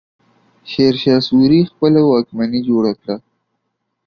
شېرشاه 0.71 1.19
سوري 1.27 1.61
خپله 1.71 1.99
واکمني 2.09 2.59
جوړه 2.69 2.91
کړه. 2.99 3.15